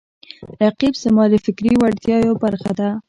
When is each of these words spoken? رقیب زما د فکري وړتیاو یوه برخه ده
رقیب 0.61 0.93
زما 1.03 1.23
د 1.29 1.35
فکري 1.45 1.73
وړتیاو 1.77 2.23
یوه 2.27 2.37
برخه 2.43 2.71
ده 2.79 2.89